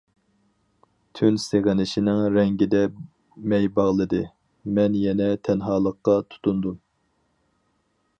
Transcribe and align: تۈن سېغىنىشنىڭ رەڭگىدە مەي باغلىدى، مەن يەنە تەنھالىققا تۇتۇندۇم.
تۈن 1.17 1.35
سېغىنىشنىڭ 1.41 2.21
رەڭگىدە 2.37 2.81
مەي 3.53 3.69
باغلىدى، 3.75 4.23
مەن 4.79 4.97
يەنە 5.03 5.29
تەنھالىققا 5.49 6.17
تۇتۇندۇم. 6.33 6.81